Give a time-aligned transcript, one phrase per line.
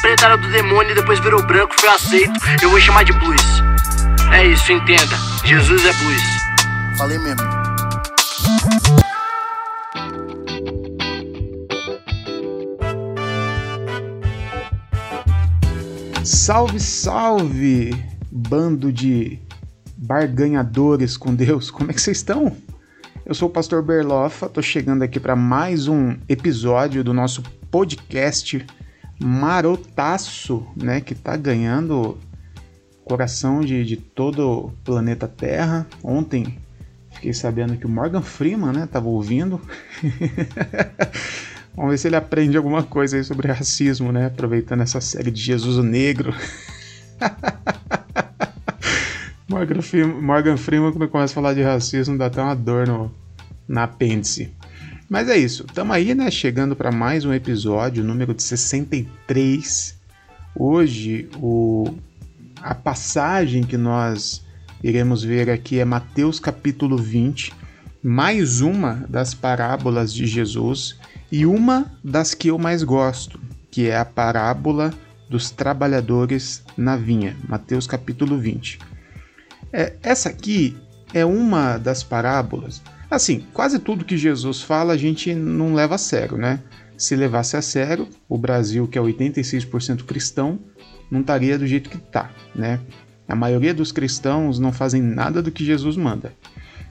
[0.00, 2.32] preta era do demônio e depois virou branco, foi aceito.
[2.62, 3.42] Eu vou chamar de blues.
[4.32, 5.16] É isso, entenda.
[5.44, 6.22] Jesus é blues.
[6.96, 7.42] Falei mesmo.
[16.24, 17.94] Salve, salve,
[18.30, 19.38] bando de
[19.96, 21.70] barganhadores com Deus.
[21.70, 22.56] Como é que vocês estão?
[23.26, 28.64] Eu sou o pastor Berlofa, tô chegando aqui para mais um episódio do nosso podcast
[29.18, 32.18] marotaço, né, que tá ganhando
[33.04, 35.86] coração de, de todo o planeta Terra.
[36.02, 36.58] Ontem
[37.12, 39.60] fiquei sabendo que o Morgan Freeman, né, tava ouvindo.
[41.76, 45.40] Vamos ver se ele aprende alguma coisa aí sobre racismo, né, aproveitando essa série de
[45.40, 46.34] Jesus o Negro.
[49.48, 53.12] Morgan Freeman, Morgan Freeman, quando começa a falar de racismo, dá até uma dor no,
[53.68, 54.52] na apêndice.
[55.08, 56.30] Mas é isso, estamos aí, né?
[56.30, 59.94] Chegando para mais um episódio, número de 63.
[60.56, 61.94] Hoje, o,
[62.62, 64.42] a passagem que nós
[64.82, 67.52] iremos ver aqui é Mateus capítulo 20,
[68.02, 70.98] mais uma das parábolas de Jesus
[71.30, 73.38] e uma das que eu mais gosto,
[73.70, 74.92] que é a parábola
[75.28, 78.78] dos trabalhadores na vinha, Mateus capítulo 20.
[79.70, 80.74] É, essa aqui
[81.12, 82.80] é uma das parábolas
[83.14, 86.60] Assim, quase tudo que Jesus fala a gente não leva a sério, né?
[86.98, 90.58] Se levasse a sério, o Brasil, que é 86% cristão,
[91.08, 92.80] não estaria do jeito que está, né?
[93.28, 96.32] A maioria dos cristãos não fazem nada do que Jesus manda.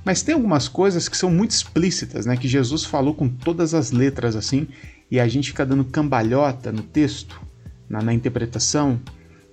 [0.06, 2.38] Mas tem algumas coisas que são muito explícitas, né?
[2.38, 4.68] Que Jesus falou com todas as letras assim,
[5.12, 7.42] e a gente fica dando cambalhota no texto,
[7.90, 8.98] na, na interpretação,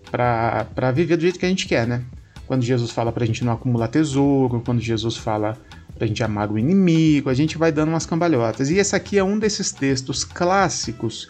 [0.09, 2.05] para viver do jeito que a gente quer, né?
[2.47, 5.57] Quando Jesus fala para a gente não acumular tesouro, quando Jesus fala
[6.05, 8.71] a gente amar o inimigo, a gente vai dando umas cambalhotas.
[8.71, 11.29] E esse aqui é um desses textos clássicos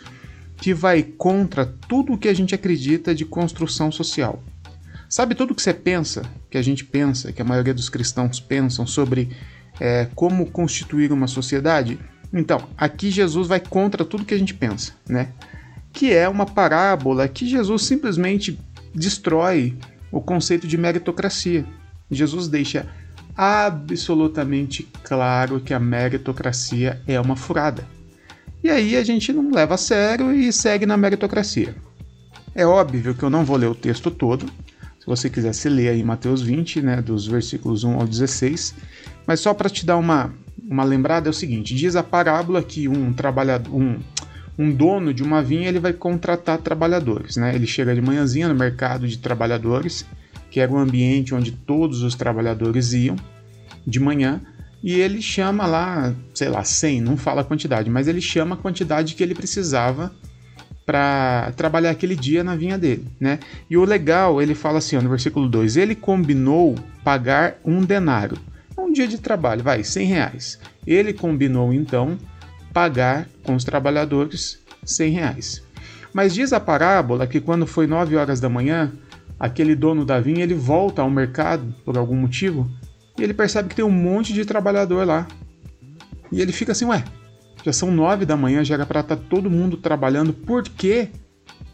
[0.57, 4.43] que vai contra tudo o que a gente acredita de construção social.
[5.09, 8.87] Sabe tudo que você pensa, que a gente pensa, que a maioria dos cristãos pensam
[8.87, 9.31] sobre
[9.81, 11.99] é, como constituir uma sociedade?
[12.33, 15.31] Então, aqui Jesus vai contra tudo que a gente pensa, né?
[15.93, 18.57] Que é uma parábola que Jesus simplesmente
[18.95, 19.77] destrói
[20.13, 21.65] o conceito de meritocracia.
[22.09, 22.87] Jesus deixa
[23.43, 27.89] absolutamente claro que a meritocracia é uma furada.
[28.63, 31.75] E aí a gente não leva a sério e segue na meritocracia.
[32.55, 34.45] É óbvio que eu não vou ler o texto todo.
[34.99, 38.75] Se você quiser se ler aí Mateus 20, né, dos versículos 1 ao 16,
[39.27, 42.89] mas só para te dar uma, uma lembrada é o seguinte: diz a parábola que
[42.89, 43.99] um trabalhador, um,
[44.59, 47.55] um dono de uma vinha ele vai contratar trabalhadores, né?
[47.55, 50.05] Ele chega de manhãzinha no mercado de trabalhadores
[50.51, 53.17] que era um ambiente onde todos os trabalhadores iam
[53.87, 54.41] de manhã,
[54.83, 58.59] e ele chama lá, sei lá, 100, não fala a quantidade, mas ele chama a
[58.59, 60.13] quantidade que ele precisava
[60.87, 63.39] para trabalhar aquele dia na vinha dele, né?
[63.69, 66.75] E o legal, ele fala assim, ó, no versículo 2, ele combinou
[67.05, 68.37] pagar um denário,
[68.77, 70.59] um dia de trabalho, vai, 100 reais.
[70.87, 72.19] Ele combinou então
[72.73, 75.63] pagar com os trabalhadores 100 reais.
[76.13, 78.93] Mas diz a parábola que quando foi 9 horas da manhã,
[79.41, 82.71] aquele dono da vinha ele volta ao mercado por algum motivo
[83.19, 85.27] e ele percebe que tem um monte de trabalhador lá.
[86.31, 87.03] E ele fica assim, ué,
[87.65, 91.09] já são nove da manhã, já era para estar tá todo mundo trabalhando, por que,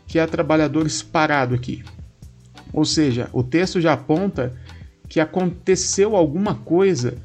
[0.06, 1.84] que há trabalhadores parados aqui?
[2.72, 4.52] Ou seja, o texto já aponta
[5.08, 7.18] que aconteceu alguma coisa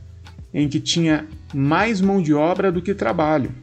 [0.54, 3.54] em que tinha mais mão de obra do que trabalho.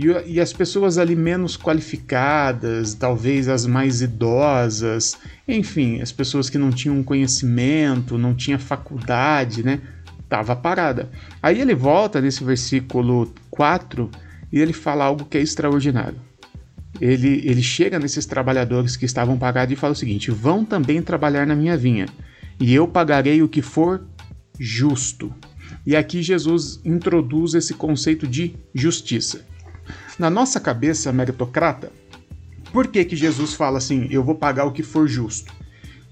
[0.00, 6.56] E, e, as pessoas ali menos qualificadas, talvez as mais idosas, enfim, as pessoas que
[6.56, 9.82] não tinham conhecimento, não tinha faculdade, né?
[10.26, 11.10] Tava parada.
[11.42, 14.10] Aí ele volta nesse versículo 4
[14.50, 16.18] e ele fala algo que é extraordinário.
[16.98, 21.46] Ele, ele chega nesses trabalhadores que estavam parados e fala o seguinte: vão também trabalhar
[21.46, 22.06] na minha vinha,
[22.58, 24.02] e eu pagarei o que for
[24.58, 25.30] justo.
[25.86, 29.44] E aqui Jesus introduz esse conceito de justiça.
[30.20, 31.90] Na nossa cabeça meritocrata,
[32.74, 35.50] por que, que Jesus fala assim, eu vou pagar o que for justo?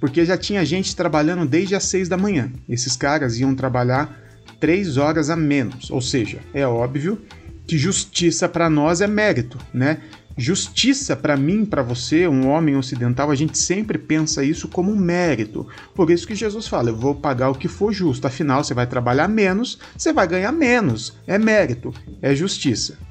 [0.01, 2.51] Porque já tinha gente trabalhando desde as seis da manhã.
[2.67, 4.19] Esses caras iam trabalhar
[4.59, 5.91] três horas a menos.
[5.91, 7.21] Ou seja, é óbvio
[7.67, 9.99] que justiça para nós é mérito, né?
[10.39, 15.67] Justiça para mim, para você, um homem ocidental, a gente sempre pensa isso como mérito.
[15.95, 18.27] Por isso que Jesus fala: eu vou pagar o que for justo.
[18.27, 21.15] Afinal, você vai trabalhar menos, você vai ganhar menos.
[21.27, 23.07] É mérito, é justiça.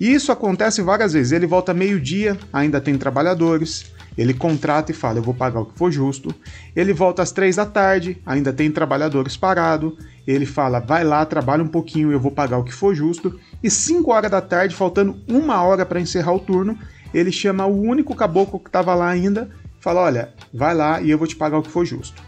[0.00, 1.32] E isso acontece várias vezes.
[1.32, 3.92] Ele volta meio-dia, ainda tem trabalhadores.
[4.16, 6.34] Ele contrata e fala: Eu vou pagar o que for justo.
[6.74, 9.92] Ele volta às três da tarde, ainda tem trabalhadores parados.
[10.26, 13.38] Ele fala: Vai lá, trabalha um pouquinho, eu vou pagar o que for justo.
[13.62, 16.76] E cinco horas da tarde, faltando uma hora para encerrar o turno,
[17.14, 19.48] ele chama o único caboclo que estava lá ainda,
[19.78, 22.20] fala: Olha, vai lá e eu vou te pagar o que for justo.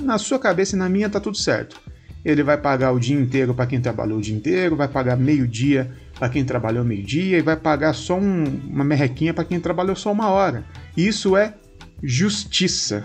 [0.00, 1.80] Na sua cabeça e na minha tá tudo certo.
[2.24, 5.92] Ele vai pagar o dia inteiro para quem trabalhou o dia inteiro, vai pagar meio-dia
[6.18, 10.10] para quem trabalhou meio-dia e vai pagar só um, uma merrequinha para quem trabalhou só
[10.10, 10.64] uma hora.
[10.96, 11.54] Isso é
[12.02, 13.02] justiça.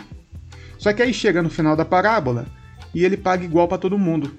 [0.78, 2.48] Só que aí chega no final da parábola
[2.94, 4.34] e ele paga igual para todo mundo.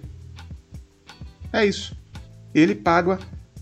[1.52, 1.94] É isso.
[2.54, 3.18] Ele paga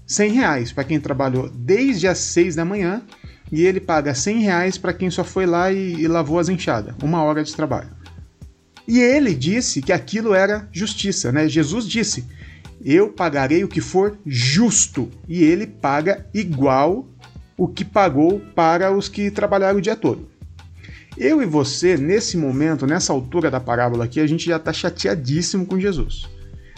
[0.07, 3.03] 100 reais para quem trabalhou desde as 6 da manhã
[3.51, 6.95] e ele paga 100 reais para quem só foi lá e, e lavou as enxadas.
[7.03, 7.91] Uma hora de trabalho.
[8.87, 11.49] E ele disse que aquilo era justiça, né?
[11.49, 12.27] Jesus disse:
[12.82, 15.11] Eu pagarei o que for justo.
[15.29, 17.06] E ele paga igual
[17.56, 20.29] o que pagou para os que trabalharam o dia todo.
[21.17, 25.67] Eu e você, nesse momento, nessa altura da parábola aqui, a gente já está chateadíssimo
[25.67, 26.29] com Jesus.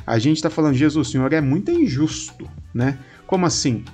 [0.07, 2.99] A gente está falando, Jesus, Senhor é muito injusto, né?
[3.27, 3.85] Como assim?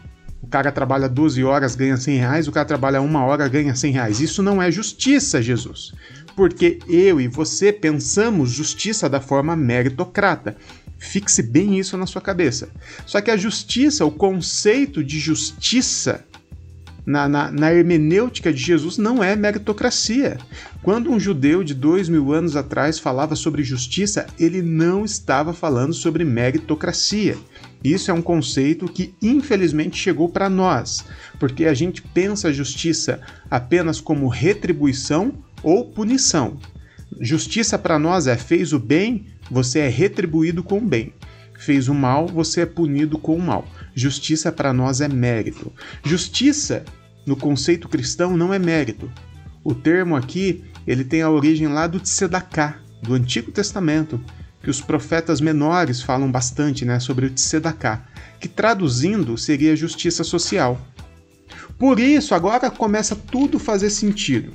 [0.42, 3.92] O cara trabalha 12 horas, ganha 100 reais, o cara trabalha uma hora, ganha 100
[3.92, 4.20] reais.
[4.20, 5.92] Isso não é justiça, Jesus.
[6.34, 10.56] Porque eu e você pensamos justiça da forma meritocrata.
[10.98, 12.70] Fixe bem isso na sua cabeça.
[13.06, 16.24] Só que a justiça, o conceito de justiça,
[17.06, 20.36] na, na, na, hermenêutica de Jesus não é meritocracia.
[20.82, 25.94] Quando um judeu de dois mil anos atrás falava sobre justiça, ele não estava falando
[25.94, 27.38] sobre meritocracia.
[27.82, 31.04] Isso é um conceito que infelizmente chegou para nós,
[31.38, 33.20] porque a gente pensa a justiça
[33.50, 36.58] apenas como retribuição ou punição.
[37.20, 41.12] Justiça para nós é fez o bem, você é retribuído com o bem.
[41.58, 43.66] Fez o mal, você é punido com o mal.
[43.94, 45.72] Justiça para nós é mérito.
[46.04, 46.84] Justiça
[47.26, 49.10] no conceito cristão não é mérito.
[49.64, 54.20] O termo aqui, ele tem a origem lá do Tzedakah, do Antigo Testamento,
[54.62, 58.04] que os profetas menores falam bastante né, sobre o Tzedakah,
[58.40, 60.80] que traduzindo seria justiça social.
[61.78, 64.52] Por isso, agora começa tudo fazer sentido.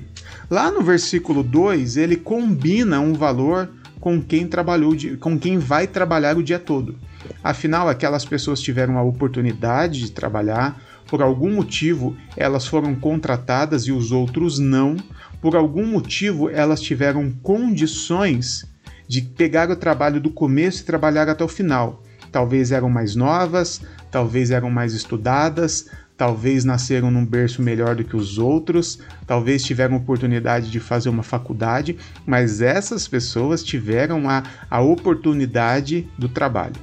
[0.49, 3.69] Lá no versículo 2, ele combina um valor
[4.03, 6.99] com quem trabalhou, com quem vai trabalhar o dia todo.
[7.41, 10.77] Afinal, aquelas pessoas tiveram a oportunidade de trabalhar,
[11.07, 14.97] por algum motivo elas foram contratadas e os outros não,
[15.41, 18.65] por algum motivo elas tiveram condições
[19.07, 22.03] de pegar o trabalho do começo e trabalhar até o final.
[22.29, 23.79] Talvez eram mais novas,
[24.11, 29.95] talvez eram mais estudadas, talvez nasceram num berço melhor do que os outros, talvez tiveram
[29.95, 36.75] oportunidade de fazer uma faculdade, mas essas pessoas tiveram a, a oportunidade do trabalho.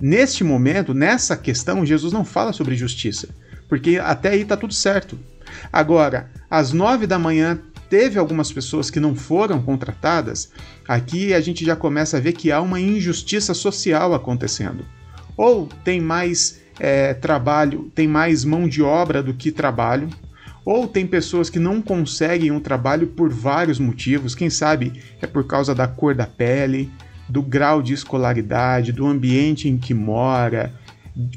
[0.00, 3.28] Neste momento, nessa questão, Jesus não fala sobre justiça
[3.68, 5.18] porque até aí está tudo certo.
[5.72, 10.50] Agora, às nove da manhã teve algumas pessoas que não foram contratadas,
[10.86, 14.84] aqui a gente já começa a ver que há uma injustiça social acontecendo.
[15.36, 20.08] Ou tem mais é, trabalho, tem mais mão de obra do que trabalho,
[20.64, 25.46] ou tem pessoas que não conseguem um trabalho por vários motivos, quem sabe é por
[25.46, 26.90] causa da cor da pele,
[27.28, 30.72] do grau de escolaridade, do ambiente em que mora,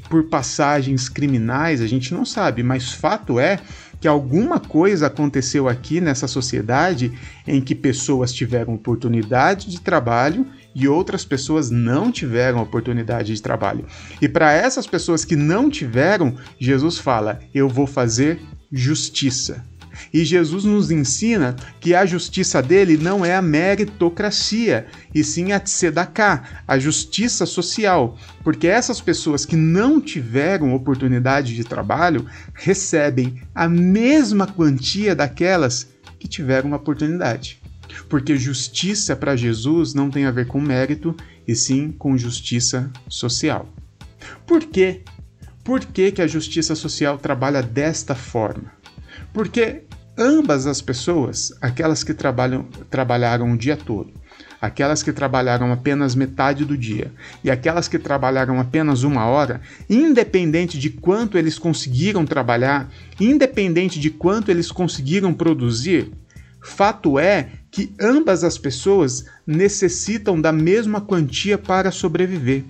[0.08, 3.58] por passagens criminais, a gente não sabe, mas fato é
[4.00, 7.12] que alguma coisa aconteceu aqui nessa sociedade
[7.46, 13.86] em que pessoas tiveram oportunidade de trabalho e outras pessoas não tiveram oportunidade de trabalho.
[14.20, 18.40] E para essas pessoas que não tiveram, Jesus fala: Eu vou fazer
[18.70, 19.64] justiça.
[20.12, 25.60] E Jesus nos ensina que a justiça dele não é a meritocracia, e sim a
[25.60, 33.68] tzedakah, a justiça social, porque essas pessoas que não tiveram oportunidade de trabalho recebem a
[33.68, 37.61] mesma quantia daquelas que tiveram uma oportunidade.
[38.08, 43.68] Porque justiça para Jesus não tem a ver com mérito, e sim com justiça social.
[44.46, 45.02] Por quê?
[45.64, 48.72] Por que, que a justiça social trabalha desta forma?
[49.32, 49.82] Porque
[50.18, 54.12] ambas as pessoas, aquelas que trabalham, trabalharam o dia todo,
[54.60, 60.78] aquelas que trabalharam apenas metade do dia e aquelas que trabalharam apenas uma hora, independente
[60.78, 66.12] de quanto eles conseguiram trabalhar, independente de quanto eles conseguiram produzir,
[66.62, 72.64] fato é que ambas as pessoas necessitam da mesma quantia para sobreviver.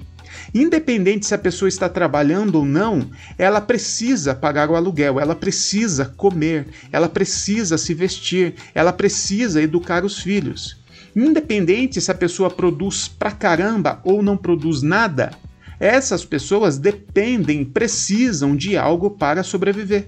[0.54, 6.06] Independente se a pessoa está trabalhando ou não, ela precisa pagar o aluguel, ela precisa
[6.06, 10.80] comer, ela precisa se vestir, ela precisa educar os filhos.
[11.14, 15.32] Independente se a pessoa produz pra caramba ou não produz nada,
[15.78, 20.06] essas pessoas dependem, precisam de algo para sobreviver.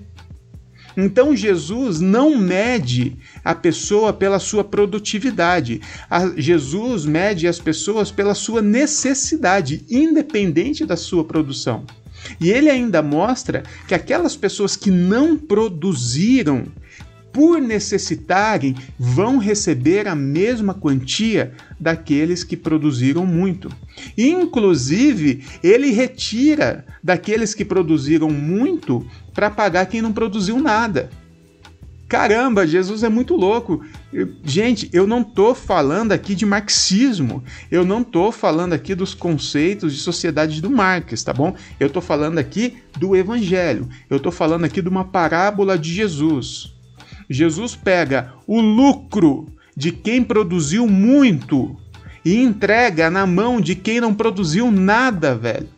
[0.97, 5.81] Então Jesus não mede a pessoa pela sua produtividade.
[6.09, 11.85] A Jesus mede as pessoas pela sua necessidade, independente da sua produção.
[12.41, 16.65] E ele ainda mostra que aquelas pessoas que não produziram
[17.35, 23.69] por necessitarem, vão receber a mesma quantia daqueles que produziram muito.
[24.17, 31.11] Inclusive, ele retira daqueles que produziram muito para pagar quem não produziu nada.
[32.07, 33.85] Caramba, Jesus é muito louco.
[34.45, 37.43] gente, eu não estou falando aqui de marxismo.
[37.69, 41.57] Eu não estou falando aqui dos conceitos de sociedade do Marx, tá bom?
[41.81, 43.89] Eu estou falando aqui do Evangelho.
[44.09, 46.74] Eu estou falando aqui de uma parábola de Jesus.
[47.29, 51.77] Jesus pega o lucro de quem produziu muito
[52.25, 55.69] e entrega na mão de quem não produziu nada, velho.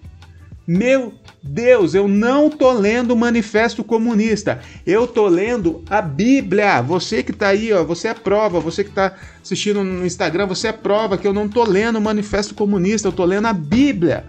[0.66, 4.60] Meu Deus, eu não tô lendo o Manifesto Comunista.
[4.84, 6.82] Eu tô lendo a Bíblia.
[6.82, 8.58] Você que tá aí, ó, você é prova.
[8.58, 12.02] Você que tá assistindo no Instagram, você é prova que eu não tô lendo o
[12.02, 13.08] Manifesto Comunista.
[13.08, 14.24] Eu tô lendo a Bíblia.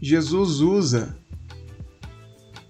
[0.00, 1.19] Jesus usa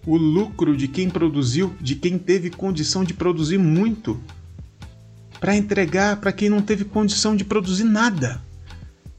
[0.07, 4.21] o lucro de quem produziu, de quem teve condição de produzir muito,
[5.39, 8.41] para entregar para quem não teve condição de produzir nada.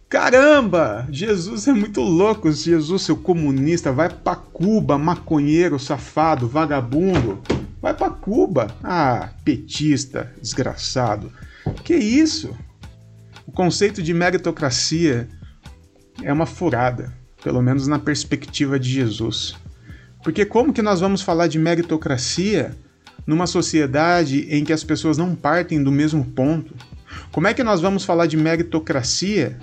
[0.08, 1.08] Caramba!
[1.10, 7.42] Jesus é muito louco, Jesus, seu comunista, vai para Cuba, maconheiro, safado, vagabundo.
[7.82, 8.68] Vai para Cuba.
[8.84, 11.32] Ah, petista, desgraçado.
[11.84, 12.56] Que isso?
[13.48, 15.28] O conceito de meritocracia
[16.22, 19.56] é uma furada, pelo menos na perspectiva de Jesus.
[20.24, 22.76] Porque como que nós vamos falar de meritocracia
[23.26, 26.74] numa sociedade em que as pessoas não partem do mesmo ponto?
[27.32, 29.58] Como é que nós vamos falar de meritocracia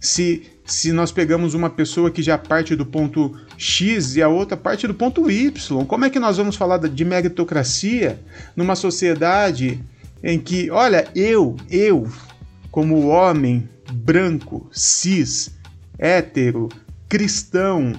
[0.00, 4.56] se, se nós pegamos uma pessoa que já parte do ponto X e a outra
[4.56, 5.84] parte do ponto Y?
[5.86, 8.18] Como é que nós vamos falar de meritocracia
[8.56, 9.82] numa sociedade
[10.22, 12.08] em que, olha, eu, eu,
[12.70, 15.50] como homem branco, cis,
[15.98, 16.68] hétero,
[17.08, 17.92] cristão,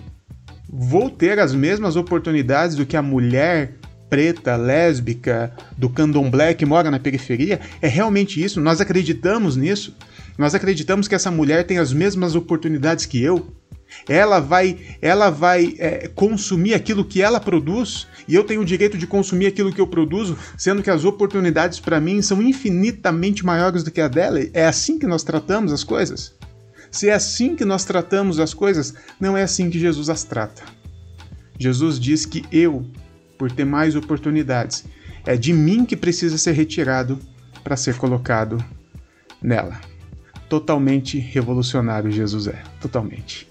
[0.72, 3.74] vou ter as mesmas oportunidades do que a mulher
[4.10, 7.60] preta, lésbica, do candomblé que mora na periferia?
[7.82, 8.62] É realmente isso?
[8.62, 9.96] Nós acreditamos nisso?
[10.38, 13.54] Nós acreditamos que essa mulher tem as mesmas oportunidades que eu?
[14.08, 18.98] Ela vai, ela vai é, consumir aquilo que ela produz e eu tenho o direito
[18.98, 23.84] de consumir aquilo que eu produzo, sendo que as oportunidades para mim são infinitamente maiores
[23.84, 24.40] do que a dela.
[24.54, 26.39] É assim que nós tratamos as coisas?
[26.92, 30.64] Se é assim que nós tratamos as coisas, não é assim que Jesus as trata.
[31.58, 32.86] Jesus diz que eu,
[33.38, 34.86] por ter mais oportunidades,
[35.26, 37.20] é de mim que precisa ser retirado
[37.64, 38.64] para ser colocado
[39.42, 39.80] nela.
[40.48, 43.48] Totalmente revolucionário Jesus é, totalmente.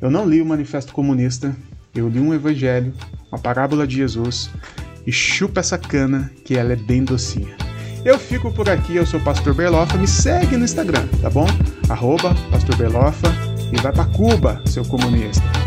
[0.00, 1.56] Eu não li o Manifesto Comunista,
[1.94, 2.92] eu li um evangelho,
[3.30, 4.50] uma parábola de Jesus,
[5.06, 7.56] e chupa essa cana que ela é bem docinha.
[8.04, 11.46] Eu fico por aqui, eu sou o Pastor Berlofa, me segue no Instagram, tá bom?
[11.88, 13.28] Arroba Pastor Berlofa
[13.72, 15.63] e vai pra Cuba, seu comunista.